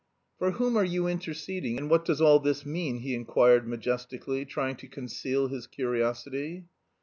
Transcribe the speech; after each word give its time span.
"For 0.39 0.53
whom 0.53 0.77
are 0.77 0.83
you 0.83 1.05
interceding, 1.05 1.77
and 1.77 1.87
what 1.87 2.05
does 2.05 2.21
all 2.21 2.39
this 2.39 2.65
mean?" 2.65 3.01
he 3.01 3.13
inquired 3.13 3.67
majestically, 3.67 4.45
trying 4.45 4.77
to 4.77 4.87
conceal 4.87 5.49
his 5.49 5.67
curiosity. 5.67 6.65